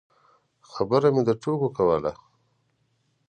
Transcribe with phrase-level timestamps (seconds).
[0.71, 2.13] خبره مې د ټوکو کوله.